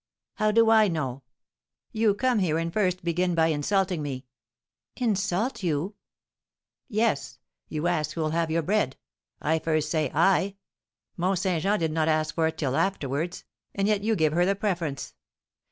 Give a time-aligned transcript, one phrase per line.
[0.37, 1.21] "How do I know!
[1.91, 4.25] You come here, and first begin by insulting me."
[4.95, 5.93] "Insult you?"
[6.87, 8.97] "Yes, you ask who'll have your bread.
[9.39, 10.55] I first say I.
[11.17, 13.43] Mont Saint Jean did not ask for it till afterwards,
[13.75, 15.13] and yet you give her the preference.